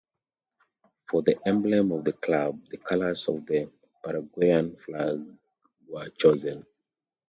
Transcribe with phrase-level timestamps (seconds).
[1.11, 3.71] For the emblem of the club, the colors of the
[4.03, 5.19] Paraguayan flag
[5.87, 6.65] were chosen.